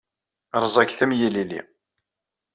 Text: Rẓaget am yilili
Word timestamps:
Rẓaget 0.63 0.99
am 1.03 1.11
yilili 1.19 1.59